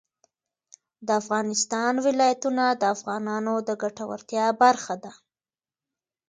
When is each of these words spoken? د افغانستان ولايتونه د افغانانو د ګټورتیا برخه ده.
د 1.05 1.07
افغانستان 1.21 1.93
ولايتونه 2.07 2.63
د 2.81 2.83
افغانانو 2.95 3.53
د 3.67 3.69
ګټورتیا 3.81 4.45
برخه 4.63 4.95
ده. 5.03 5.11